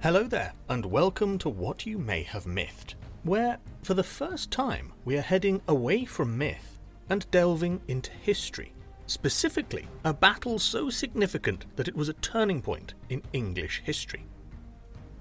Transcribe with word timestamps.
Hello 0.00 0.22
there, 0.22 0.52
and 0.68 0.86
welcome 0.86 1.38
to 1.38 1.48
What 1.48 1.84
You 1.84 1.98
May 1.98 2.22
Have 2.22 2.46
Mythed, 2.46 2.94
where, 3.24 3.58
for 3.82 3.94
the 3.94 4.04
first 4.04 4.52
time, 4.52 4.92
we 5.04 5.18
are 5.18 5.22
heading 5.22 5.60
away 5.66 6.04
from 6.04 6.38
myth 6.38 6.78
and 7.10 7.28
delving 7.32 7.80
into 7.88 8.12
history. 8.12 8.72
Specifically, 9.08 9.88
a 10.04 10.14
battle 10.14 10.60
so 10.60 10.88
significant 10.88 11.64
that 11.74 11.88
it 11.88 11.96
was 11.96 12.08
a 12.08 12.12
turning 12.12 12.62
point 12.62 12.94
in 13.08 13.24
English 13.32 13.82
history. 13.84 14.24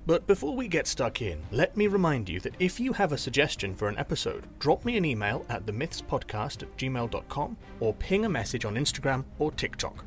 But 0.05 0.27
before 0.27 0.55
we 0.55 0.67
get 0.67 0.85
stuck 0.85 1.23
in, 1.23 1.41
let 1.51 1.75
me 1.75 1.87
remind 1.87 2.29
you 2.29 2.39
that 2.41 2.55
if 2.59 2.79
you 2.79 2.93
have 2.93 3.13
a 3.13 3.17
suggestion 3.17 3.73
for 3.73 3.87
an 3.89 3.97
episode, 3.97 4.45
drop 4.59 4.85
me 4.85 4.95
an 4.95 5.05
email 5.05 5.43
at 5.49 5.65
themythspodcast 5.65 6.61
at 6.61 6.77
gmail.com 6.77 7.57
or 7.79 7.95
ping 7.95 8.25
a 8.25 8.29
message 8.29 8.63
on 8.63 8.75
Instagram 8.75 9.25
or 9.39 9.51
TikTok. 9.53 10.05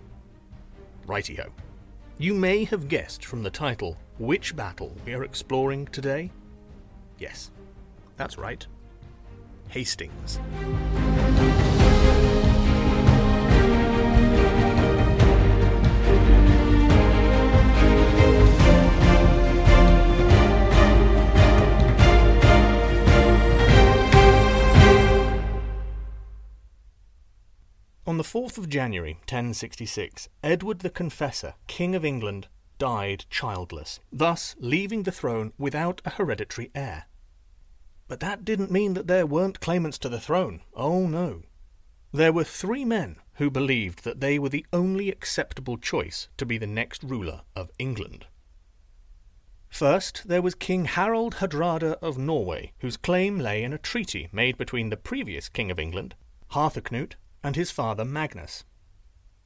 Righty 1.09 1.35
ho. 1.35 1.47
You 2.19 2.35
may 2.35 2.63
have 2.65 2.87
guessed 2.87 3.25
from 3.25 3.43
the 3.43 3.51
title 3.51 3.97
which 4.21 4.55
battle 4.55 4.95
we 5.07 5.15
are 5.15 5.25
exploring 5.25 5.87
today. 5.87 6.31
Yes, 7.19 7.51
that's 8.17 8.37
right. 8.37 8.67
Hastings. 9.69 10.39
On 28.07 28.19
the 28.19 28.25
4th 28.25 28.59
of 28.59 28.69
January, 28.69 29.15
1066, 29.21 30.29
Edward 30.43 30.81
the 30.81 30.91
Confessor, 30.91 31.55
King 31.69 31.95
of 31.95 32.05
England, 32.05 32.49
died 32.81 33.27
childless, 33.31 34.01
thus 34.11 34.57
leaving 34.59 35.05
the 35.05 35.13
throne 35.13 35.53
without 35.59 36.01
a 36.05 36.11
hereditary 36.11 36.71
heir. 36.75 37.05
But 38.09 38.21
that 38.21 38.45
didn't 38.45 38.73
mean 38.73 38.95
that 38.95 39.07
there 39.07 39.27
weren't 39.27 39.61
claimants 39.61 39.99
to 39.99 40.09
the 40.09 40.19
throne. 40.19 40.63
Oh 40.75 41.07
no. 41.07 41.43
There 42.11 42.33
were 42.33 42.43
three 42.43 42.85
men 42.85 43.17
who 43.35 43.51
believed 43.51 44.03
that 44.03 44.21
they 44.21 44.39
were 44.39 44.49
the 44.49 44.67
only 44.73 45.11
acceptable 45.11 45.77
choice 45.77 46.29
to 46.39 46.47
be 46.47 46.59
the 46.59 46.67
next 46.67 47.05
ruler 47.05 47.43
of 47.55 47.71
England. 47.79 48.27
First, 49.69 50.27
there 50.27 50.43
was 50.43 50.57
King 50.57 50.87
Harald 50.87 51.37
Hardrada 51.37 51.99
of 52.03 52.19
Norway, 52.19 52.73
whose 52.81 52.97
claim 52.97 53.39
lay 53.39 53.63
in 53.63 53.73
a 53.73 53.79
treaty 53.79 54.29
made 54.33 54.57
between 54.59 54.89
the 54.89 54.97
previous 54.97 55.49
King 55.49 55.71
of 55.71 55.79
England, 55.79 56.17
Harthacnut, 56.53 57.15
and 57.45 57.55
his 57.55 57.71
father 57.71 58.05
Magnus. 58.05 58.65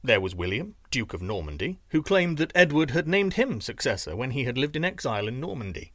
There 0.03 0.21
was 0.21 0.33
William, 0.33 0.75
Duke 0.95 1.13
of 1.13 1.21
Normandy, 1.21 1.81
who 1.89 2.01
claimed 2.01 2.37
that 2.37 2.53
Edward 2.55 2.91
had 2.91 3.05
named 3.05 3.33
him 3.33 3.59
successor 3.59 4.15
when 4.15 4.31
he 4.31 4.45
had 4.45 4.57
lived 4.57 4.77
in 4.77 4.85
exile 4.85 5.27
in 5.27 5.41
Normandy. 5.41 5.91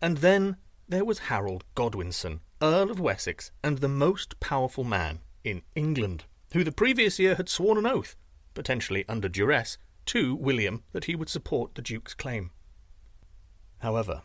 And 0.00 0.18
then 0.18 0.56
there 0.88 1.04
was 1.04 1.18
Harold 1.18 1.64
Godwinson, 1.74 2.40
Earl 2.62 2.92
of 2.92 3.00
Wessex, 3.00 3.50
and 3.64 3.78
the 3.78 3.88
most 3.88 4.38
powerful 4.38 4.84
man 4.84 5.18
in 5.42 5.62
England, 5.74 6.26
who 6.52 6.62
the 6.62 6.70
previous 6.70 7.18
year 7.18 7.34
had 7.34 7.48
sworn 7.48 7.76
an 7.76 7.86
oath, 7.86 8.14
potentially 8.54 9.04
under 9.08 9.28
duress, 9.28 9.78
to 10.06 10.36
William 10.36 10.84
that 10.92 11.06
he 11.06 11.16
would 11.16 11.28
support 11.28 11.74
the 11.74 11.82
Duke's 11.82 12.14
claim. 12.14 12.52
However, 13.78 14.22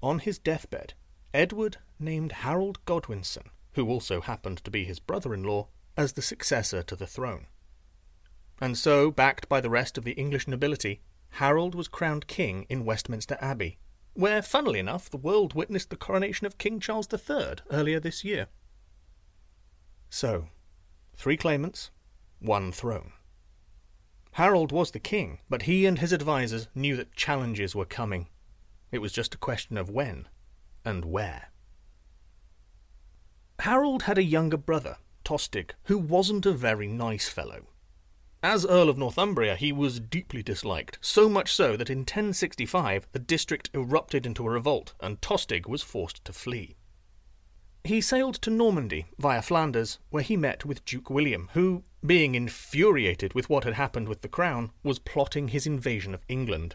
on 0.00 0.20
his 0.20 0.38
deathbed, 0.38 0.94
Edward 1.34 1.78
named 1.98 2.30
Harold 2.30 2.78
Godwinson, 2.84 3.50
who 3.72 3.88
also 3.88 4.20
happened 4.20 4.58
to 4.58 4.70
be 4.70 4.84
his 4.84 5.00
brother 5.00 5.34
in 5.34 5.42
law, 5.42 5.66
as 5.96 6.12
the 6.12 6.22
successor 6.22 6.84
to 6.84 6.94
the 6.94 7.08
throne. 7.08 7.48
And 8.62 8.78
so, 8.78 9.10
backed 9.10 9.48
by 9.48 9.60
the 9.60 9.68
rest 9.68 9.98
of 9.98 10.04
the 10.04 10.12
English 10.12 10.46
nobility, 10.46 11.00
Harold 11.30 11.74
was 11.74 11.88
crowned 11.88 12.28
king 12.28 12.64
in 12.68 12.84
Westminster 12.84 13.36
Abbey, 13.40 13.76
where, 14.14 14.40
funnily 14.40 14.78
enough, 14.78 15.10
the 15.10 15.16
world 15.16 15.52
witnessed 15.52 15.90
the 15.90 15.96
coronation 15.96 16.46
of 16.46 16.58
King 16.58 16.78
Charles 16.78 17.08
III 17.12 17.56
earlier 17.72 17.98
this 17.98 18.22
year. 18.22 18.46
So, 20.10 20.46
three 21.16 21.36
claimants, 21.36 21.90
one 22.38 22.70
throne. 22.70 23.10
Harold 24.34 24.70
was 24.70 24.92
the 24.92 25.00
king, 25.00 25.40
but 25.50 25.62
he 25.62 25.84
and 25.84 25.98
his 25.98 26.12
advisers 26.12 26.68
knew 26.72 26.94
that 26.94 27.16
challenges 27.16 27.74
were 27.74 27.84
coming. 27.84 28.28
It 28.92 29.00
was 29.00 29.10
just 29.10 29.34
a 29.34 29.38
question 29.38 29.76
of 29.76 29.90
when 29.90 30.28
and 30.84 31.04
where. 31.04 31.50
Harold 33.58 34.04
had 34.04 34.18
a 34.18 34.22
younger 34.22 34.56
brother, 34.56 34.98
Tostig, 35.24 35.72
who 35.86 35.98
wasn't 35.98 36.46
a 36.46 36.52
very 36.52 36.86
nice 36.86 37.28
fellow. 37.28 37.66
As 38.44 38.66
Earl 38.66 38.88
of 38.88 38.98
Northumbria, 38.98 39.54
he 39.54 39.70
was 39.70 40.00
deeply 40.00 40.42
disliked, 40.42 40.98
so 41.00 41.28
much 41.28 41.52
so 41.52 41.76
that 41.76 41.88
in 41.88 41.98
1065 42.00 43.06
the 43.12 43.20
district 43.20 43.70
erupted 43.72 44.26
into 44.26 44.44
a 44.44 44.50
revolt 44.50 44.94
and 44.98 45.20
Tostig 45.20 45.68
was 45.68 45.82
forced 45.82 46.24
to 46.24 46.32
flee. 46.32 46.74
He 47.84 48.00
sailed 48.00 48.34
to 48.42 48.50
Normandy 48.50 49.06
via 49.16 49.42
Flanders, 49.42 50.00
where 50.10 50.24
he 50.24 50.36
met 50.36 50.64
with 50.64 50.84
Duke 50.84 51.08
William, 51.08 51.50
who, 51.52 51.84
being 52.04 52.34
infuriated 52.34 53.32
with 53.32 53.48
what 53.48 53.62
had 53.62 53.74
happened 53.74 54.08
with 54.08 54.22
the 54.22 54.28
crown, 54.28 54.72
was 54.82 54.98
plotting 54.98 55.48
his 55.48 55.64
invasion 55.66 56.12
of 56.12 56.24
England. 56.28 56.74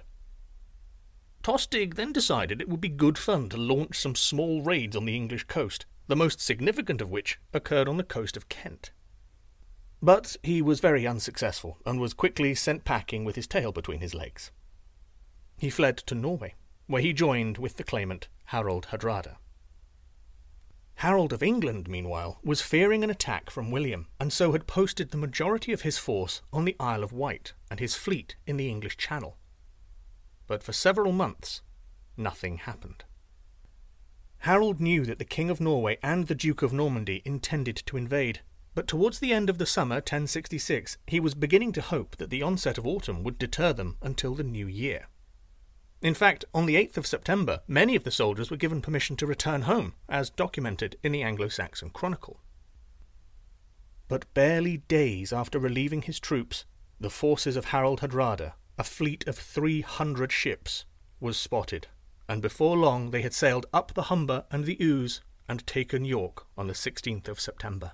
Tostig 1.43 1.95
then 1.95 2.13
decided 2.13 2.61
it 2.61 2.69
would 2.69 2.81
be 2.81 2.89
good 2.89 3.17
fun 3.17 3.49
to 3.49 3.57
launch 3.57 3.99
some 3.99 4.15
small 4.15 4.61
raids 4.61 4.95
on 4.95 5.03
the 5.03 5.15
English 5.15 5.43
coast, 5.45 5.85
the 6.07 6.15
most 6.15 6.39
significant 6.39 7.01
of 7.01 7.09
which 7.09 7.39
occurred 7.53 7.89
on 7.89 7.97
the 7.97 8.03
coast 8.03 8.37
of 8.37 8.47
Kent. 8.47 8.91
But 10.01 10.37
he 10.43 10.61
was 10.61 10.79
very 10.79 11.07
unsuccessful 11.07 11.77
and 11.85 11.99
was 11.99 12.13
quickly 12.13 12.53
sent 12.53 12.85
packing 12.85 13.25
with 13.25 13.35
his 13.35 13.47
tail 13.47 13.71
between 13.71 13.99
his 13.99 14.13
legs. 14.13 14.51
He 15.57 15.69
fled 15.69 15.97
to 15.97 16.15
Norway, 16.15 16.53
where 16.85 17.01
he 17.01 17.13
joined 17.13 17.57
with 17.57 17.77
the 17.77 17.83
claimant 17.83 18.27
Harold 18.45 18.87
Hardrada. 18.87 19.37
Harold 21.01 21.31
of 21.31 21.43
England, 21.43 21.87
meanwhile, 21.87 22.39
was 22.43 22.61
fearing 22.61 23.03
an 23.03 23.09
attack 23.09 23.49
from 23.49 23.69
William, 23.69 24.07
and 24.19 24.33
so 24.33 24.51
had 24.51 24.65
posted 24.65 25.11
the 25.11 25.17
majority 25.17 25.71
of 25.71 25.81
his 25.81 25.97
force 25.97 26.41
on 26.51 26.65
the 26.65 26.75
Isle 26.79 27.03
of 27.03 27.11
Wight 27.11 27.53
and 27.69 27.79
his 27.79 27.95
fleet 27.95 28.35
in 28.47 28.57
the 28.57 28.69
English 28.69 28.97
Channel. 28.97 29.37
But 30.47 30.63
for 30.63 30.73
several 30.73 31.11
months, 31.11 31.61
nothing 32.15 32.57
happened. 32.57 33.03
Harold 34.39 34.79
knew 34.79 35.05
that 35.05 35.19
the 35.19 35.25
King 35.25 35.49
of 35.49 35.61
Norway 35.61 35.97
and 36.01 36.27
the 36.27 36.35
Duke 36.35 36.61
of 36.61 36.73
Normandy 36.73 37.21
intended 37.25 37.77
to 37.85 37.97
invade, 37.97 38.41
but 38.77 38.87
towards 38.87 39.17
the 39.17 39.33
end 39.33 39.49
of 39.49 39.57
the 39.57 39.65
summer 39.65 39.95
1066 39.95 40.99
he 41.07 41.19
was 41.19 41.33
beginning 41.33 41.71
to 41.71 41.81
hope 41.81 42.15
that 42.17 42.29
the 42.29 42.43
onset 42.43 42.77
of 42.77 42.85
autumn 42.85 43.23
would 43.23 43.39
deter 43.39 43.73
them 43.73 43.97
until 44.03 44.35
the 44.35 44.43
new 44.43 44.67
year. 44.67 45.07
In 46.03 46.13
fact, 46.13 46.45
on 46.53 46.67
the 46.67 46.75
8th 46.75 46.97
of 46.97 47.07
September, 47.07 47.61
many 47.67 47.95
of 47.95 48.03
the 48.03 48.11
soldiers 48.11 48.51
were 48.51 48.55
given 48.55 48.83
permission 48.83 49.15
to 49.15 49.25
return 49.25 49.63
home, 49.63 49.95
as 50.07 50.29
documented 50.29 50.95
in 51.01 51.11
the 51.11 51.23
Anglo 51.23 51.47
Saxon 51.47 51.89
Chronicle. 51.89 52.39
But 54.07 54.31
barely 54.35 54.77
days 54.77 55.33
after 55.33 55.57
relieving 55.57 56.03
his 56.03 56.19
troops, 56.19 56.65
the 56.99 57.09
forces 57.09 57.55
of 57.55 57.65
Harold 57.65 58.01
Hardrada, 58.01 58.53
a 58.77 58.83
fleet 58.83 59.27
of 59.27 59.39
300 59.39 60.31
ships, 60.31 60.85
was 61.19 61.35
spotted 61.35 61.87
and 62.29 62.43
before 62.43 62.77
long 62.77 63.09
they 63.09 63.23
had 63.23 63.33
sailed 63.33 63.65
up 63.73 63.95
the 63.95 64.03
Humber 64.03 64.45
and 64.51 64.65
the 64.65 64.77
Ouse 64.79 65.21
and 65.49 65.65
taken 65.65 66.05
York 66.05 66.45
on 66.55 66.67
the 66.67 66.73
16th 66.73 67.27
of 67.27 67.39
September. 67.39 67.93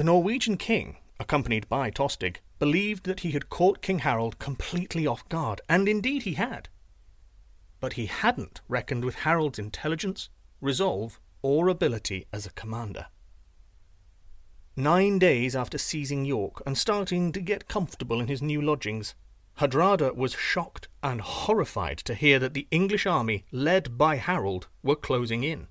The 0.00 0.04
Norwegian 0.04 0.56
king, 0.56 0.96
accompanied 1.18 1.68
by 1.68 1.90
Tostig, 1.90 2.38
believed 2.58 3.04
that 3.04 3.20
he 3.20 3.32
had 3.32 3.50
caught 3.50 3.82
King 3.82 3.98
Harold 3.98 4.38
completely 4.38 5.06
off 5.06 5.28
guard, 5.28 5.60
and 5.68 5.86
indeed 5.86 6.22
he 6.22 6.32
had. 6.32 6.70
But 7.80 7.92
he 7.92 8.06
hadn't 8.06 8.62
reckoned 8.66 9.04
with 9.04 9.16
Harold's 9.16 9.58
intelligence, 9.58 10.30
resolve, 10.62 11.20
or 11.42 11.68
ability 11.68 12.26
as 12.32 12.46
a 12.46 12.52
commander. 12.52 13.08
Nine 14.74 15.18
days 15.18 15.54
after 15.54 15.76
seizing 15.76 16.24
York 16.24 16.62
and 16.64 16.78
starting 16.78 17.30
to 17.32 17.40
get 17.42 17.68
comfortable 17.68 18.22
in 18.22 18.28
his 18.28 18.40
new 18.40 18.62
lodgings, 18.62 19.14
Hardrada 19.58 20.14
was 20.14 20.32
shocked 20.32 20.88
and 21.02 21.20
horrified 21.20 21.98
to 21.98 22.14
hear 22.14 22.38
that 22.38 22.54
the 22.54 22.66
English 22.70 23.04
army, 23.04 23.44
led 23.52 23.98
by 23.98 24.16
Harold, 24.16 24.66
were 24.82 24.96
closing 24.96 25.44
in. 25.44 25.66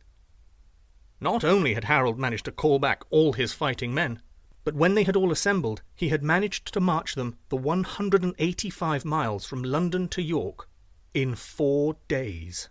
Not 1.22 1.44
only 1.44 1.74
had 1.74 1.84
Harold 1.84 2.18
managed 2.18 2.46
to 2.46 2.52
call 2.52 2.80
back 2.80 3.04
all 3.10 3.34
his 3.34 3.52
fighting 3.52 3.94
men, 3.94 4.22
but 4.70 4.76
when 4.76 4.94
they 4.94 5.04
had 5.04 5.16
all 5.16 5.32
assembled, 5.32 5.82
he 5.96 6.10
had 6.10 6.22
managed 6.22 6.72
to 6.72 6.80
march 6.80 7.16
them 7.16 7.36
the 7.50 7.58
185 7.58 9.04
miles 9.04 9.44
from 9.44 9.64
London 9.64 10.08
to 10.08 10.22
York 10.22 10.70
in 11.12 11.34
four 11.34 11.98
days. 12.08 12.70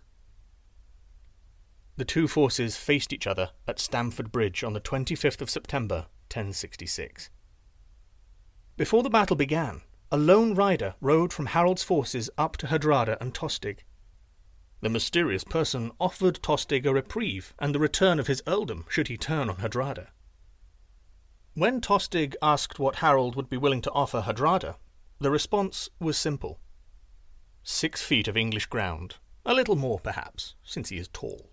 The 1.97 2.05
two 2.05 2.29
forces 2.29 2.77
faced 2.77 3.11
each 3.11 3.27
other 3.27 3.49
at 3.67 3.79
Stamford 3.79 4.31
Bridge 4.31 4.63
on 4.63 4.71
the 4.71 4.79
25th 4.79 5.41
of 5.41 5.49
September, 5.49 6.05
1066. 6.31 7.29
Before 8.77 9.03
the 9.03 9.09
battle 9.09 9.35
began, 9.35 9.81
a 10.09 10.15
lone 10.17 10.55
rider 10.55 10.95
rode 11.01 11.33
from 11.33 11.47
Harold's 11.47 11.83
forces 11.83 12.29
up 12.37 12.55
to 12.55 12.67
Hardrada 12.67 13.17
and 13.19 13.33
Tostig. 13.33 13.79
The 14.79 14.87
mysterious 14.87 15.43
person 15.43 15.91
offered 15.99 16.41
Tostig 16.41 16.85
a 16.85 16.93
reprieve 16.93 17.53
and 17.59 17.75
the 17.75 17.79
return 17.79 18.21
of 18.21 18.27
his 18.27 18.41
earldom 18.47 18.85
should 18.87 19.09
he 19.09 19.17
turn 19.17 19.49
on 19.49 19.57
Hardrada. 19.57 20.11
When 21.59 21.81
Tostig 21.81 22.37
asked 22.41 22.79
what 22.79 23.03
Harold 23.03 23.35
would 23.35 23.49
be 23.49 23.57
willing 23.57 23.81
to 23.81 23.91
offer 23.91 24.21
Hardrada, 24.21 24.77
the 25.19 25.29
response 25.29 25.89
was 25.99 26.17
simple. 26.17 26.57
six 27.63 28.01
feet 28.01 28.29
of 28.29 28.37
English 28.37 28.67
ground, 28.67 29.15
a 29.45 29.53
little 29.53 29.75
more 29.75 29.99
perhaps, 29.99 30.55
since 30.63 30.87
he 30.87 30.97
is 30.97 31.09
tall. 31.09 31.51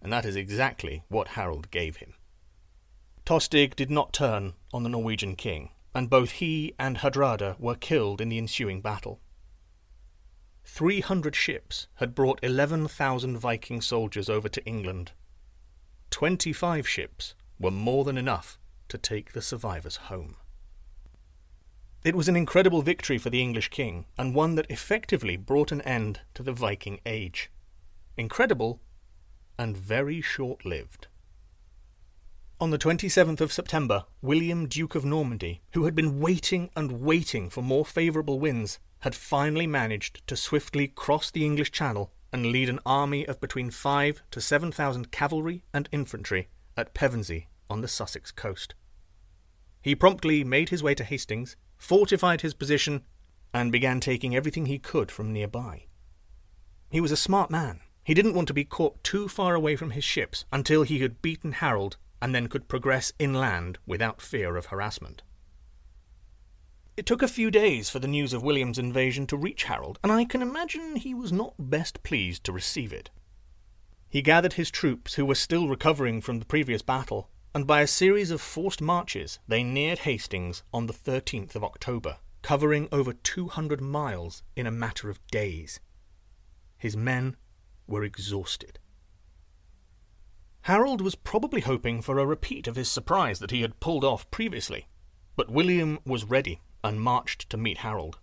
And 0.00 0.10
that 0.10 0.24
is 0.24 0.34
exactly 0.34 1.04
what 1.08 1.36
Harold 1.36 1.70
gave 1.70 1.96
him. 1.96 2.14
Tostig 3.26 3.76
did 3.76 3.90
not 3.90 4.14
turn 4.14 4.54
on 4.72 4.82
the 4.82 4.88
Norwegian 4.88 5.36
king, 5.36 5.72
and 5.94 6.08
both 6.08 6.30
he 6.30 6.72
and 6.78 6.96
Hardrada 6.96 7.54
were 7.58 7.74
killed 7.74 8.18
in 8.18 8.30
the 8.30 8.38
ensuing 8.38 8.80
battle. 8.80 9.20
Three 10.64 11.00
hundred 11.02 11.36
ships 11.36 11.88
had 11.96 12.14
brought 12.14 12.40
11,000 12.42 13.36
Viking 13.36 13.82
soldiers 13.82 14.30
over 14.30 14.48
to 14.48 14.64
England. 14.64 15.12
Twenty-five 16.08 16.88
ships 16.88 17.34
were 17.58 17.70
more 17.70 18.04
than 18.04 18.18
enough 18.18 18.58
to 18.88 18.98
take 18.98 19.32
the 19.32 19.42
survivors 19.42 19.96
home. 19.96 20.36
It 22.04 22.14
was 22.14 22.28
an 22.28 22.36
incredible 22.36 22.82
victory 22.82 23.18
for 23.18 23.28
the 23.28 23.42
English 23.42 23.70
king, 23.70 24.06
and 24.16 24.34
one 24.34 24.54
that 24.54 24.70
effectively 24.70 25.36
brought 25.36 25.72
an 25.72 25.82
end 25.82 26.20
to 26.34 26.42
the 26.42 26.52
Viking 26.52 27.00
Age. 27.04 27.50
Incredible 28.16 28.80
and 29.58 29.76
very 29.76 30.20
short 30.20 30.64
lived. 30.64 31.08
On 32.60 32.70
the 32.70 32.78
27th 32.78 33.40
of 33.40 33.52
September, 33.52 34.04
William, 34.22 34.66
Duke 34.66 34.94
of 34.94 35.04
Normandy, 35.04 35.60
who 35.74 35.84
had 35.84 35.94
been 35.94 36.20
waiting 36.20 36.70
and 36.76 37.00
waiting 37.00 37.50
for 37.50 37.62
more 37.62 37.84
favourable 37.84 38.38
winds, 38.38 38.78
had 39.00 39.14
finally 39.14 39.66
managed 39.66 40.26
to 40.28 40.36
swiftly 40.36 40.88
cross 40.88 41.30
the 41.30 41.44
English 41.44 41.72
Channel 41.72 42.12
and 42.32 42.46
lead 42.46 42.68
an 42.68 42.80
army 42.86 43.26
of 43.26 43.40
between 43.40 43.70
five 43.70 44.22
to 44.30 44.40
seven 44.40 44.70
thousand 44.72 45.10
cavalry 45.10 45.62
and 45.72 45.88
infantry 45.92 46.48
at 46.78 46.94
Pevensey 46.94 47.48
on 47.68 47.80
the 47.80 47.88
Sussex 47.88 48.30
coast. 48.30 48.74
He 49.82 49.94
promptly 49.94 50.44
made 50.44 50.68
his 50.68 50.82
way 50.82 50.94
to 50.94 51.04
Hastings, 51.04 51.56
fortified 51.76 52.40
his 52.40 52.54
position, 52.54 53.02
and 53.52 53.72
began 53.72 54.00
taking 54.00 54.34
everything 54.34 54.66
he 54.66 54.78
could 54.78 55.10
from 55.10 55.32
nearby. 55.32 55.86
He 56.90 57.00
was 57.00 57.12
a 57.12 57.16
smart 57.16 57.50
man. 57.50 57.80
He 58.04 58.14
didn't 58.14 58.34
want 58.34 58.48
to 58.48 58.54
be 58.54 58.64
caught 58.64 59.02
too 59.04 59.28
far 59.28 59.54
away 59.54 59.76
from 59.76 59.90
his 59.90 60.04
ships 60.04 60.44
until 60.52 60.82
he 60.82 61.00
had 61.00 61.20
beaten 61.20 61.52
Harold 61.52 61.96
and 62.22 62.34
then 62.34 62.46
could 62.46 62.68
progress 62.68 63.12
inland 63.18 63.78
without 63.86 64.22
fear 64.22 64.56
of 64.56 64.66
harassment. 64.66 65.22
It 66.96 67.06
took 67.06 67.22
a 67.22 67.28
few 67.28 67.50
days 67.50 67.90
for 67.90 68.00
the 68.00 68.08
news 68.08 68.32
of 68.32 68.42
William's 68.42 68.78
invasion 68.78 69.26
to 69.28 69.36
reach 69.36 69.64
Harold, 69.64 69.98
and 70.02 70.10
I 70.10 70.24
can 70.24 70.42
imagine 70.42 70.96
he 70.96 71.14
was 71.14 71.30
not 71.30 71.54
best 71.58 72.02
pleased 72.02 72.42
to 72.44 72.52
receive 72.52 72.92
it. 72.92 73.10
He 74.10 74.22
gathered 74.22 74.54
his 74.54 74.70
troops, 74.70 75.14
who 75.14 75.26
were 75.26 75.34
still 75.34 75.68
recovering 75.68 76.20
from 76.20 76.38
the 76.38 76.46
previous 76.46 76.80
battle, 76.80 77.28
and 77.54 77.66
by 77.66 77.82
a 77.82 77.86
series 77.86 78.30
of 78.30 78.40
forced 78.40 78.80
marches 78.80 79.38
they 79.46 79.62
neared 79.62 80.00
Hastings 80.00 80.62
on 80.72 80.86
the 80.86 80.94
13th 80.94 81.54
of 81.54 81.62
October, 81.62 82.18
covering 82.40 82.88
over 82.90 83.12
200 83.12 83.80
miles 83.80 84.42
in 84.56 84.66
a 84.66 84.70
matter 84.70 85.10
of 85.10 85.26
days. 85.26 85.80
His 86.78 86.96
men 86.96 87.36
were 87.86 88.02
exhausted. 88.02 88.78
Harold 90.62 91.00
was 91.00 91.14
probably 91.14 91.60
hoping 91.60 92.00
for 92.00 92.18
a 92.18 92.26
repeat 92.26 92.66
of 92.66 92.76
his 92.76 92.90
surprise 92.90 93.38
that 93.40 93.50
he 93.50 93.62
had 93.62 93.80
pulled 93.80 94.04
off 94.04 94.30
previously, 94.30 94.86
but 95.36 95.50
William 95.50 95.98
was 96.06 96.24
ready 96.24 96.60
and 96.82 97.00
marched 97.00 97.48
to 97.50 97.56
meet 97.56 97.78
Harold. 97.78 98.18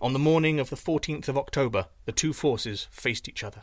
On 0.00 0.12
the 0.12 0.18
morning 0.18 0.58
of 0.58 0.70
the 0.70 0.76
14th 0.76 1.28
of 1.28 1.38
October, 1.38 1.86
the 2.04 2.12
two 2.12 2.32
forces 2.32 2.88
faced 2.90 3.28
each 3.28 3.44
other. 3.44 3.62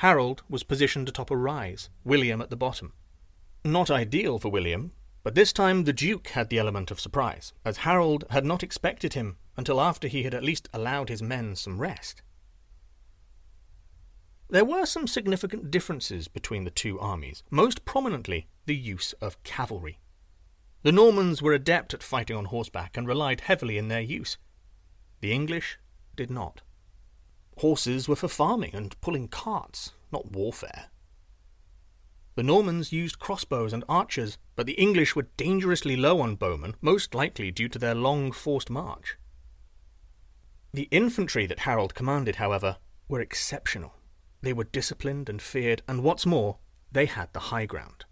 Harold 0.00 0.42
was 0.48 0.62
positioned 0.62 1.10
atop 1.10 1.30
a 1.30 1.36
rise, 1.36 1.90
William 2.04 2.40
at 2.40 2.48
the 2.48 2.56
bottom. 2.56 2.94
Not 3.66 3.90
ideal 3.90 4.38
for 4.38 4.48
William, 4.48 4.92
but 5.22 5.34
this 5.34 5.52
time 5.52 5.84
the 5.84 5.92
Duke 5.92 6.28
had 6.28 6.48
the 6.48 6.58
element 6.58 6.90
of 6.90 6.98
surprise, 6.98 7.52
as 7.66 7.84
Harold 7.84 8.24
had 8.30 8.46
not 8.46 8.62
expected 8.62 9.12
him 9.12 9.36
until 9.58 9.78
after 9.78 10.08
he 10.08 10.22
had 10.22 10.32
at 10.32 10.42
least 10.42 10.70
allowed 10.72 11.10
his 11.10 11.20
men 11.20 11.54
some 11.54 11.82
rest. 11.82 12.22
There 14.48 14.64
were 14.64 14.86
some 14.86 15.06
significant 15.06 15.70
differences 15.70 16.28
between 16.28 16.64
the 16.64 16.70
two 16.70 16.98
armies, 16.98 17.42
most 17.50 17.84
prominently 17.84 18.48
the 18.64 18.74
use 18.74 19.12
of 19.20 19.42
cavalry. 19.42 19.98
The 20.80 20.92
Normans 20.92 21.42
were 21.42 21.52
adept 21.52 21.92
at 21.92 22.02
fighting 22.02 22.36
on 22.36 22.46
horseback 22.46 22.96
and 22.96 23.06
relied 23.06 23.42
heavily 23.42 23.76
in 23.76 23.88
their 23.88 24.00
use. 24.00 24.38
The 25.20 25.32
English 25.32 25.78
did 26.16 26.30
not. 26.30 26.62
Horses 27.60 28.08
were 28.08 28.16
for 28.16 28.26
farming 28.26 28.74
and 28.74 28.98
pulling 29.02 29.28
carts, 29.28 29.92
not 30.10 30.32
warfare. 30.32 30.86
The 32.34 32.42
Normans 32.42 32.90
used 32.90 33.18
crossbows 33.18 33.74
and 33.74 33.84
archers, 33.86 34.38
but 34.56 34.64
the 34.64 34.80
English 34.80 35.14
were 35.14 35.28
dangerously 35.36 35.94
low 35.94 36.22
on 36.22 36.36
bowmen, 36.36 36.74
most 36.80 37.14
likely 37.14 37.50
due 37.50 37.68
to 37.68 37.78
their 37.78 37.94
long 37.94 38.32
forced 38.32 38.70
march. 38.70 39.18
The 40.72 40.88
infantry 40.90 41.44
that 41.44 41.58
Harold 41.58 41.94
commanded, 41.94 42.36
however, 42.36 42.78
were 43.08 43.20
exceptional. 43.20 43.92
They 44.40 44.54
were 44.54 44.64
disciplined 44.64 45.28
and 45.28 45.42
feared, 45.42 45.82
and 45.86 46.02
what's 46.02 46.24
more, 46.24 46.56
they 46.90 47.04
had 47.04 47.30
the 47.34 47.50
high 47.50 47.66
ground. 47.66 48.06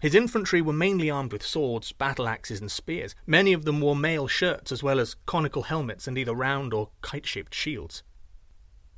His 0.00 0.14
infantry 0.14 0.60
were 0.60 0.74
mainly 0.74 1.08
armed 1.08 1.32
with 1.32 1.46
swords, 1.46 1.92
battle 1.92 2.28
axes, 2.28 2.60
and 2.60 2.70
spears. 2.70 3.14
Many 3.26 3.54
of 3.54 3.64
them 3.64 3.80
wore 3.80 3.96
mail 3.96 4.26
shirts 4.28 4.70
as 4.70 4.82
well 4.82 5.00
as 5.00 5.16
conical 5.24 5.62
helmets 5.62 6.06
and 6.06 6.18
either 6.18 6.34
round 6.34 6.74
or 6.74 6.90
kite 7.00 7.24
shaped 7.24 7.54
shields. 7.54 8.02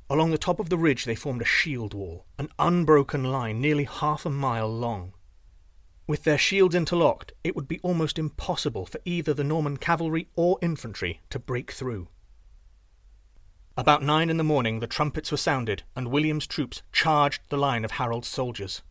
Along 0.09 0.31
the 0.31 0.37
top 0.37 0.59
of 0.59 0.69
the 0.69 0.77
ridge 0.77 1.03
they 1.03 1.15
formed 1.15 1.41
a 1.41 1.45
shield 1.45 1.93
wall, 1.93 2.25
an 2.37 2.49
unbroken 2.57 3.25
line 3.25 3.59
nearly 3.59 3.83
half 3.83 4.25
a 4.25 4.29
mile 4.29 4.73
long. 4.73 5.13
With 6.07 6.23
their 6.23 6.37
shields 6.37 6.75
interlocked, 6.75 7.33
it 7.43 7.55
would 7.57 7.67
be 7.67 7.81
almost 7.81 8.17
impossible 8.17 8.85
for 8.85 9.01
either 9.03 9.33
the 9.33 9.43
Norman 9.43 9.75
cavalry 9.75 10.29
or 10.37 10.57
infantry 10.61 11.19
to 11.29 11.39
break 11.39 11.71
through. 11.71 12.07
About 13.75 14.01
nine 14.01 14.29
in 14.29 14.37
the 14.37 14.45
morning 14.45 14.79
the 14.79 14.87
trumpets 14.87 15.29
were 15.29 15.37
sounded, 15.37 15.83
and 15.93 16.07
William's 16.07 16.47
troops 16.47 16.81
charged 16.93 17.41
the 17.49 17.57
line 17.57 17.83
of 17.83 17.91
Harold's 17.91 18.29
soldiers. 18.29 18.81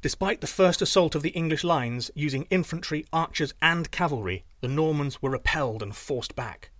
Despite 0.00 0.40
the 0.40 0.46
first 0.46 0.80
assault 0.80 1.16
of 1.16 1.22
the 1.22 1.30
English 1.30 1.64
lines 1.64 2.10
using 2.14 2.44
infantry, 2.44 3.04
archers, 3.12 3.52
and 3.60 3.90
cavalry, 3.90 4.44
the 4.60 4.68
Normans 4.68 5.20
were 5.20 5.30
repelled 5.30 5.82
and 5.82 5.94
forced 5.94 6.36
back. 6.36 6.70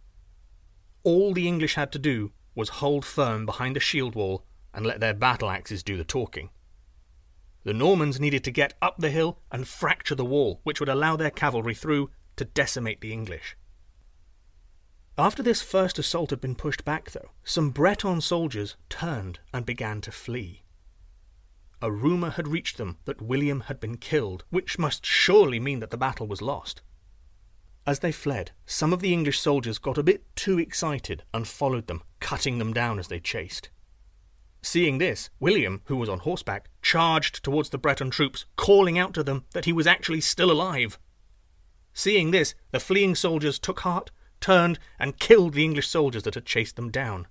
All 1.02 1.34
the 1.34 1.48
English 1.48 1.74
had 1.74 1.90
to 1.92 1.98
do 1.98 2.30
was 2.54 2.80
hold 2.80 3.04
firm 3.04 3.46
behind 3.46 3.76
the 3.76 3.80
shield 3.80 4.14
wall 4.14 4.44
and 4.72 4.86
let 4.86 5.00
their 5.00 5.14
battle 5.14 5.50
axes 5.50 5.82
do 5.82 5.96
the 5.96 6.04
talking. 6.04 6.50
The 7.64 7.74
Normans 7.74 8.18
needed 8.18 8.42
to 8.44 8.50
get 8.50 8.74
up 8.80 8.96
the 8.98 9.10
hill 9.10 9.38
and 9.50 9.68
fracture 9.68 10.14
the 10.14 10.24
wall, 10.24 10.60
which 10.62 10.80
would 10.80 10.88
allow 10.88 11.16
their 11.16 11.30
cavalry 11.30 11.74
through 11.74 12.10
to 12.36 12.44
decimate 12.44 13.00
the 13.00 13.12
English. 13.12 13.56
After 15.18 15.42
this 15.42 15.60
first 15.60 15.98
assault 15.98 16.30
had 16.30 16.40
been 16.40 16.54
pushed 16.54 16.84
back, 16.84 17.10
though, 17.10 17.32
some 17.44 17.70
Breton 17.70 18.22
soldiers 18.22 18.76
turned 18.88 19.40
and 19.52 19.66
began 19.66 20.00
to 20.00 20.10
flee. 20.10 20.62
A 21.82 21.92
rumour 21.92 22.30
had 22.30 22.48
reached 22.48 22.78
them 22.78 22.98
that 23.04 23.20
William 23.20 23.60
had 23.62 23.80
been 23.80 23.98
killed, 23.98 24.44
which 24.48 24.78
must 24.78 25.04
surely 25.04 25.60
mean 25.60 25.80
that 25.80 25.90
the 25.90 25.98
battle 25.98 26.26
was 26.26 26.40
lost. 26.40 26.80
As 27.90 27.98
they 27.98 28.12
fled, 28.12 28.52
some 28.66 28.92
of 28.92 29.00
the 29.00 29.12
English 29.12 29.40
soldiers 29.40 29.78
got 29.78 29.98
a 29.98 30.04
bit 30.04 30.22
too 30.36 30.60
excited 30.60 31.24
and 31.34 31.48
followed 31.48 31.88
them, 31.88 32.04
cutting 32.20 32.58
them 32.58 32.72
down 32.72 33.00
as 33.00 33.08
they 33.08 33.18
chased. 33.18 33.68
Seeing 34.62 34.98
this, 34.98 35.28
William, 35.40 35.82
who 35.86 35.96
was 35.96 36.08
on 36.08 36.20
horseback, 36.20 36.68
charged 36.82 37.42
towards 37.42 37.70
the 37.70 37.78
Breton 37.78 38.10
troops, 38.10 38.44
calling 38.54 38.96
out 38.96 39.12
to 39.14 39.24
them 39.24 39.44
that 39.54 39.64
he 39.64 39.72
was 39.72 39.88
actually 39.88 40.20
still 40.20 40.52
alive. 40.52 41.00
Seeing 41.92 42.30
this, 42.30 42.54
the 42.70 42.78
fleeing 42.78 43.16
soldiers 43.16 43.58
took 43.58 43.80
heart 43.80 44.12
turned 44.38 44.78
and 44.96 45.18
killed 45.18 45.54
the 45.54 45.64
English 45.64 45.88
soldiers 45.88 46.22
that 46.22 46.34
had 46.34 46.46
chased 46.46 46.76
them 46.76 46.92
down. 46.92 47.26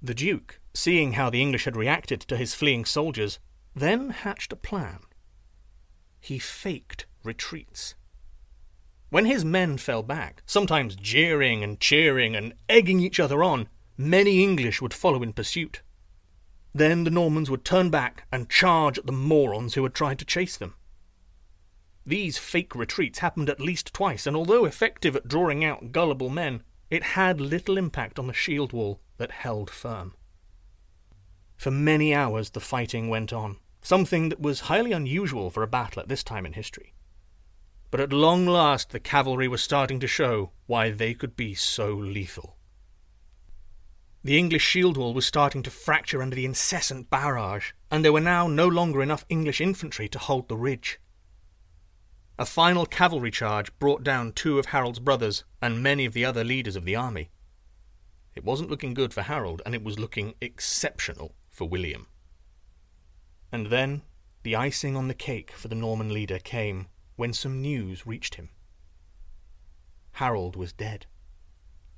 The 0.00 0.14
Duke, 0.14 0.60
seeing 0.72 1.12
how 1.12 1.28
the 1.28 1.42
English 1.42 1.66
had 1.66 1.76
reacted 1.76 2.22
to 2.22 2.38
his 2.38 2.54
fleeing 2.54 2.86
soldiers, 2.86 3.38
then 3.74 4.08
hatched 4.08 4.54
a 4.54 4.56
plan. 4.56 5.00
He 6.20 6.38
faked 6.38 7.04
retreats. 7.22 7.96
When 9.08 9.26
his 9.26 9.44
men 9.44 9.78
fell 9.78 10.02
back, 10.02 10.42
sometimes 10.46 10.96
jeering 10.96 11.62
and 11.62 11.78
cheering 11.78 12.34
and 12.34 12.54
egging 12.68 13.00
each 13.00 13.20
other 13.20 13.44
on, 13.44 13.68
many 13.96 14.42
English 14.42 14.82
would 14.82 14.92
follow 14.92 15.22
in 15.22 15.32
pursuit. 15.32 15.82
Then 16.74 17.04
the 17.04 17.10
Normans 17.10 17.48
would 17.48 17.64
turn 17.64 17.88
back 17.88 18.26
and 18.32 18.50
charge 18.50 18.98
at 18.98 19.06
the 19.06 19.12
morons 19.12 19.74
who 19.74 19.84
had 19.84 19.94
tried 19.94 20.18
to 20.18 20.24
chase 20.24 20.56
them. 20.56 20.74
These 22.04 22.38
fake 22.38 22.74
retreats 22.74 23.20
happened 23.20 23.48
at 23.48 23.60
least 23.60 23.94
twice, 23.94 24.26
and 24.26 24.36
although 24.36 24.64
effective 24.64 25.16
at 25.16 25.28
drawing 25.28 25.64
out 25.64 25.92
gullible 25.92 26.28
men, 26.28 26.62
it 26.90 27.02
had 27.02 27.40
little 27.40 27.78
impact 27.78 28.18
on 28.18 28.26
the 28.26 28.32
shield 28.32 28.72
wall 28.72 29.00
that 29.18 29.30
held 29.30 29.70
firm. 29.70 30.14
For 31.56 31.70
many 31.70 32.14
hours 32.14 32.50
the 32.50 32.60
fighting 32.60 33.08
went 33.08 33.32
on, 33.32 33.56
something 33.82 34.28
that 34.28 34.40
was 34.40 34.60
highly 34.60 34.92
unusual 34.92 35.50
for 35.50 35.62
a 35.62 35.68
battle 35.68 36.02
at 36.02 36.08
this 36.08 36.22
time 36.22 36.44
in 36.44 36.52
history. 36.52 36.92
But 37.90 38.00
at 38.00 38.12
long 38.12 38.46
last 38.46 38.90
the 38.90 39.00
cavalry 39.00 39.48
was 39.48 39.62
starting 39.62 40.00
to 40.00 40.08
show 40.08 40.52
why 40.66 40.90
they 40.90 41.14
could 41.14 41.36
be 41.36 41.54
so 41.54 41.94
lethal. 41.94 42.56
The 44.24 44.36
English 44.36 44.64
shield 44.64 44.96
wall 44.96 45.14
was 45.14 45.24
starting 45.24 45.62
to 45.62 45.70
fracture 45.70 46.20
under 46.20 46.34
the 46.34 46.44
incessant 46.44 47.10
barrage, 47.10 47.70
and 47.92 48.04
there 48.04 48.12
were 48.12 48.20
now 48.20 48.48
no 48.48 48.66
longer 48.66 49.00
enough 49.00 49.24
English 49.28 49.60
infantry 49.60 50.08
to 50.08 50.18
hold 50.18 50.48
the 50.48 50.56
ridge. 50.56 50.98
A 52.38 52.44
final 52.44 52.86
cavalry 52.86 53.30
charge 53.30 53.76
brought 53.78 54.02
down 54.02 54.32
two 54.32 54.58
of 54.58 54.66
Harold's 54.66 54.98
brothers 54.98 55.44
and 55.62 55.82
many 55.82 56.04
of 56.04 56.12
the 56.12 56.24
other 56.24 56.42
leaders 56.42 56.74
of 56.74 56.84
the 56.84 56.96
army. 56.96 57.30
It 58.34 58.44
wasn't 58.44 58.68
looking 58.68 58.94
good 58.94 59.14
for 59.14 59.22
Harold, 59.22 59.62
and 59.64 59.74
it 59.74 59.84
was 59.84 59.98
looking 59.98 60.34
exceptional 60.40 61.36
for 61.48 61.68
William. 61.68 62.08
And 63.52 63.66
then 63.66 64.02
the 64.42 64.56
icing 64.56 64.96
on 64.96 65.08
the 65.08 65.14
cake 65.14 65.52
for 65.52 65.68
the 65.68 65.74
Norman 65.74 66.12
leader 66.12 66.38
came 66.38 66.88
when 67.16 67.32
some 67.32 67.60
news 67.60 68.06
reached 68.06 68.36
him. 68.36 68.50
Harold 70.12 70.56
was 70.56 70.72
dead. 70.72 71.06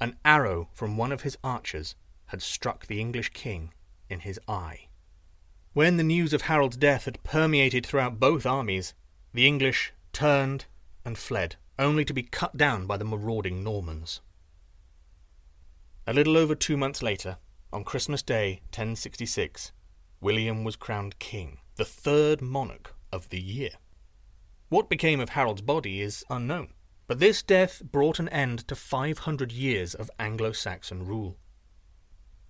An 0.01 0.17
arrow 0.25 0.69
from 0.73 0.97
one 0.97 1.13
of 1.13 1.23
his 1.23 1.37
archers 1.45 1.95
had 2.27 2.43
struck 2.43 2.87
the 2.87 3.01
English 3.01 3.31
king 3.31 3.73
in 4.09 4.21
his 4.21 4.41
eye. 4.49 4.89
When 5.73 5.97
the 5.97 6.03
news 6.03 6.33
of 6.33 6.43
Harold's 6.43 6.77
death 6.77 7.05
had 7.05 7.23
permeated 7.23 7.85
throughout 7.85 8.19
both 8.19 8.47
armies, 8.47 8.95
the 9.33 9.47
English 9.47 9.93
turned 10.13 10.67
and 11.05 11.17
fled, 11.17 11.57
only 11.79 12.05
to 12.05 12.13
be 12.13 12.23
cut 12.23 12.57
down 12.57 12.87
by 12.87 12.97
the 12.97 13.05
marauding 13.05 13.63
Normans. 13.63 14.21
A 16.07 16.13
little 16.13 16.37
over 16.37 16.55
two 16.55 16.77
months 16.77 17.03
later, 17.03 17.39
on 17.73 17.85
Christmas 17.85 18.23
Day 18.23 18.63
1066, 18.71 19.73
William 20.21 20.65
was 20.65 20.75
crowned 20.75 21.19
king, 21.19 21.59
the 21.77 21.85
third 21.85 22.41
monarch 22.41 22.95
of 23.13 23.29
the 23.29 23.41
year. 23.41 23.71
What 24.69 24.91
became 24.91 25.19
of 25.19 25.31
Harold's 25.31 25.63
body 25.63 26.03
is 26.03 26.25
unknown, 26.29 26.75
but 27.07 27.21
this 27.21 27.43
death 27.43 27.81
brought 27.83 28.19
an 28.19 28.29
end 28.29 28.69
to 28.69 28.75
500 28.75 29.51
years 29.51 29.95
of 29.95 30.11
Anglo 30.19 30.53
Saxon 30.53 31.07
rule. 31.07 31.39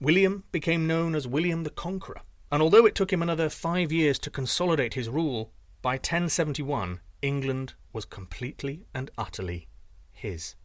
William 0.01 0.43
became 0.51 0.89
known 0.89 1.15
as 1.15 1.29
William 1.29 1.63
the 1.63 1.71
Conqueror, 1.71 2.23
and 2.51 2.61
although 2.61 2.87
it 2.87 2.97
took 2.97 3.13
him 3.13 3.23
another 3.23 3.49
five 3.49 3.93
years 3.93 4.19
to 4.19 4.31
consolidate 4.31 4.95
his 4.95 5.09
rule, 5.09 5.53
by 5.81 5.93
1071 5.95 7.01
England 7.23 7.75
was 7.93 8.05
completely 8.05 8.85
and 8.93 9.13
utterly 9.17 9.69
his. 10.11 10.57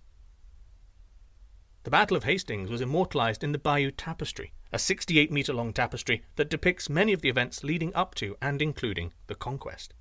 The 1.84 1.92
Battle 1.92 2.18
of 2.18 2.24
Hastings 2.24 2.72
was 2.72 2.82
immortalized 2.82 3.44
in 3.44 3.52
the 3.52 3.60
Bayeux 3.60 3.92
Tapestry, 3.92 4.54
a 4.72 4.80
68 4.80 5.32
metre 5.32 5.54
long 5.54 5.72
tapestry 5.72 6.24
that 6.36 6.50
depicts 6.50 6.90
many 6.90 7.14
of 7.14 7.22
the 7.22 7.30
events 7.30 7.64
leading 7.64 7.94
up 7.94 8.16
to 8.16 8.36
and 8.42 8.60
including 8.60 9.14
the 9.28 9.36
conquest. 9.36 9.94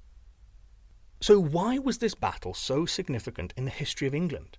So, 1.22 1.38
why 1.38 1.78
was 1.78 1.98
this 1.98 2.16
battle 2.16 2.52
so 2.52 2.84
significant 2.84 3.54
in 3.56 3.64
the 3.64 3.70
history 3.70 4.08
of 4.08 4.14
England? 4.14 4.58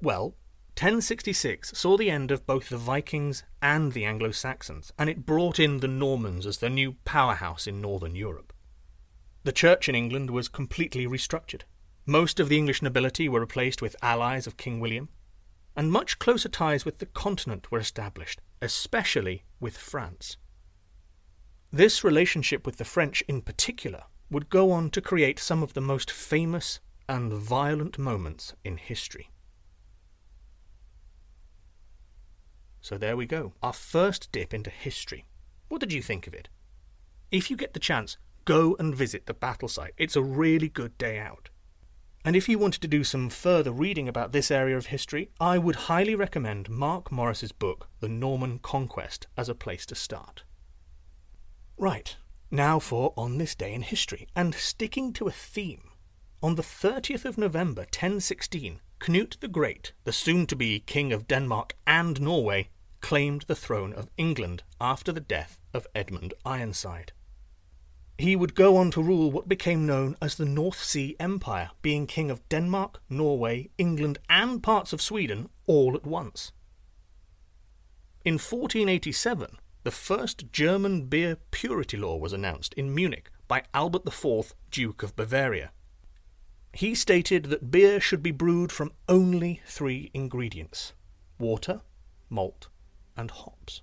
Well, 0.00 0.36
1066 0.78 1.76
saw 1.76 1.96
the 1.96 2.12
end 2.12 2.30
of 2.30 2.46
both 2.46 2.68
the 2.68 2.76
Vikings 2.76 3.42
and 3.60 3.90
the 3.90 4.04
Anglo 4.04 4.30
Saxons, 4.30 4.92
and 5.00 5.10
it 5.10 5.26
brought 5.26 5.58
in 5.58 5.80
the 5.80 5.88
Normans 5.88 6.46
as 6.46 6.58
the 6.58 6.70
new 6.70 6.92
powerhouse 7.04 7.66
in 7.66 7.80
northern 7.80 8.14
Europe. 8.14 8.52
The 9.42 9.50
church 9.50 9.88
in 9.88 9.96
England 9.96 10.30
was 10.30 10.48
completely 10.48 11.08
restructured. 11.08 11.62
Most 12.06 12.38
of 12.38 12.48
the 12.48 12.56
English 12.56 12.82
nobility 12.82 13.28
were 13.28 13.40
replaced 13.40 13.82
with 13.82 13.96
allies 14.00 14.46
of 14.46 14.56
King 14.56 14.78
William, 14.78 15.08
and 15.74 15.90
much 15.90 16.20
closer 16.20 16.48
ties 16.48 16.84
with 16.84 17.00
the 17.00 17.06
continent 17.06 17.72
were 17.72 17.80
established, 17.80 18.40
especially 18.62 19.42
with 19.58 19.76
France. 19.76 20.36
This 21.72 22.04
relationship 22.04 22.64
with 22.64 22.76
the 22.76 22.84
French 22.84 23.24
in 23.26 23.42
particular 23.42 24.04
would 24.30 24.50
go 24.50 24.70
on 24.70 24.90
to 24.90 25.00
create 25.00 25.38
some 25.38 25.62
of 25.62 25.74
the 25.74 25.80
most 25.80 26.10
famous 26.10 26.80
and 27.08 27.32
violent 27.32 27.98
moments 27.98 28.54
in 28.64 28.76
history. 28.76 29.30
So 32.80 32.98
there 32.98 33.16
we 33.16 33.26
go, 33.26 33.52
our 33.62 33.72
first 33.72 34.30
dip 34.32 34.54
into 34.54 34.70
history. 34.70 35.26
What 35.68 35.80
did 35.80 35.92
you 35.92 36.02
think 36.02 36.26
of 36.26 36.34
it? 36.34 36.48
If 37.30 37.50
you 37.50 37.56
get 37.56 37.74
the 37.74 37.80
chance, 37.80 38.16
go 38.44 38.76
and 38.78 38.94
visit 38.94 39.26
the 39.26 39.34
battle 39.34 39.68
site. 39.68 39.94
It's 39.96 40.16
a 40.16 40.22
really 40.22 40.68
good 40.68 40.96
day 40.96 41.18
out. 41.18 41.50
And 42.24 42.34
if 42.34 42.48
you 42.48 42.58
wanted 42.58 42.82
to 42.82 42.88
do 42.88 43.04
some 43.04 43.28
further 43.28 43.70
reading 43.70 44.08
about 44.08 44.32
this 44.32 44.50
area 44.50 44.76
of 44.76 44.86
history, 44.86 45.30
I 45.40 45.58
would 45.58 45.76
highly 45.76 46.16
recommend 46.16 46.68
Mark 46.68 47.12
Morris's 47.12 47.52
book, 47.52 47.88
The 48.00 48.08
Norman 48.08 48.58
Conquest, 48.58 49.28
as 49.36 49.48
a 49.48 49.54
place 49.54 49.86
to 49.86 49.94
start. 49.94 50.42
Right, 51.76 52.16
now 52.50 52.78
for 52.78 53.12
On 53.16 53.38
This 53.38 53.54
Day 53.54 53.72
in 53.74 53.82
History, 53.82 54.28
and 54.34 54.54
sticking 54.54 55.12
to 55.14 55.26
a 55.26 55.32
theme. 55.32 55.90
On 56.42 56.54
the 56.54 56.62
30th 56.62 57.24
of 57.24 57.38
November 57.38 57.82
1016, 57.82 58.80
Knut 59.00 59.40
the 59.40 59.48
Great, 59.48 59.92
the 60.04 60.12
soon 60.12 60.46
to 60.46 60.56
be 60.56 60.80
King 60.80 61.12
of 61.12 61.26
Denmark 61.26 61.76
and 61.86 62.20
Norway, 62.20 62.68
claimed 63.00 63.42
the 63.42 63.54
throne 63.54 63.92
of 63.92 64.08
England 64.16 64.62
after 64.80 65.12
the 65.12 65.20
death 65.20 65.58
of 65.74 65.86
Edmund 65.94 66.34
Ironside. 66.44 67.12
He 68.18 68.34
would 68.34 68.54
go 68.54 68.76
on 68.76 68.90
to 68.92 69.02
rule 69.02 69.30
what 69.30 69.48
became 69.48 69.86
known 69.86 70.16
as 70.22 70.36
the 70.36 70.46
North 70.46 70.82
Sea 70.82 71.16
Empire, 71.20 71.70
being 71.82 72.06
king 72.06 72.30
of 72.30 72.48
Denmark, 72.48 73.02
Norway, 73.10 73.68
England, 73.76 74.18
and 74.30 74.62
parts 74.62 74.92
of 74.92 75.02
Sweden 75.02 75.50
all 75.66 75.94
at 75.94 76.06
once. 76.06 76.52
In 78.24 78.34
1487, 78.34 79.58
the 79.86 79.92
first 79.92 80.50
German 80.50 81.02
beer 81.04 81.36
purity 81.52 81.96
law 81.96 82.16
was 82.16 82.32
announced 82.32 82.74
in 82.74 82.92
Munich 82.92 83.30
by 83.46 83.62
Albert 83.72 84.04
IV, 84.04 84.52
Duke 84.68 85.04
of 85.04 85.14
Bavaria. 85.14 85.70
He 86.72 86.92
stated 86.92 87.44
that 87.44 87.70
beer 87.70 88.00
should 88.00 88.20
be 88.20 88.32
brewed 88.32 88.72
from 88.72 88.90
only 89.08 89.60
three 89.64 90.10
ingredients 90.12 90.92
water, 91.38 91.82
malt, 92.28 92.66
and 93.16 93.30
hops. 93.30 93.82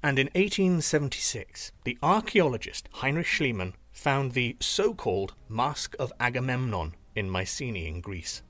And 0.00 0.16
in 0.16 0.28
1876, 0.36 1.72
the 1.82 1.98
archaeologist 2.00 2.88
Heinrich 2.92 3.26
Schliemann 3.26 3.74
found 3.90 4.30
the 4.30 4.56
so 4.60 4.94
called 4.94 5.34
Mask 5.48 5.96
of 5.98 6.12
Agamemnon 6.20 6.94
in 7.16 7.28
Mycenae 7.28 7.88
in 7.88 8.00
Greece. 8.00 8.42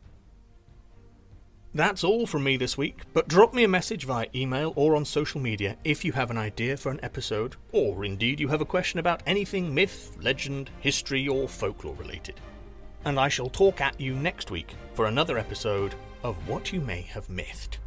That's 1.74 2.02
all 2.02 2.26
from 2.26 2.44
me 2.44 2.56
this 2.56 2.78
week, 2.78 3.02
but 3.12 3.28
drop 3.28 3.52
me 3.52 3.62
a 3.62 3.68
message 3.68 4.04
via 4.04 4.26
email 4.34 4.72
or 4.74 4.96
on 4.96 5.04
social 5.04 5.40
media 5.40 5.76
if 5.84 6.02
you 6.02 6.12
have 6.12 6.30
an 6.30 6.38
idea 6.38 6.76
for 6.78 6.90
an 6.90 7.00
episode, 7.02 7.56
or 7.72 8.06
indeed 8.06 8.40
you 8.40 8.48
have 8.48 8.62
a 8.62 8.66
question 8.66 8.98
about 8.98 9.22
anything 9.26 9.74
myth, 9.74 10.16
legend, 10.20 10.70
history, 10.80 11.28
or 11.28 11.46
folklore 11.46 11.94
related. 11.96 12.40
And 13.04 13.20
I 13.20 13.28
shall 13.28 13.50
talk 13.50 13.82
at 13.82 14.00
you 14.00 14.14
next 14.14 14.50
week 14.50 14.74
for 14.94 15.06
another 15.06 15.36
episode 15.36 15.94
of 16.22 16.48
What 16.48 16.72
You 16.72 16.80
May 16.80 17.02
Have 17.02 17.28
Mythed. 17.28 17.78